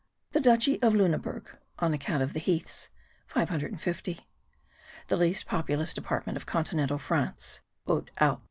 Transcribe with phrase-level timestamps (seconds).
[0.31, 2.89] The Duchy of Luneburg (on account of the heaths):
[3.27, 4.25] 550.
[5.09, 8.39] The least populous Department of Continental France: 758.